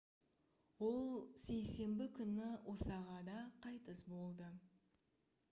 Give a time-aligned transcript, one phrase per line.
[0.85, 4.51] ол сейсенбі күні осағада қайтыс болды